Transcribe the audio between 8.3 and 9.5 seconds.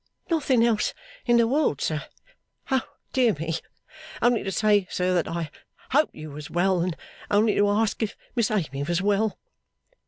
Miss Amy was Well?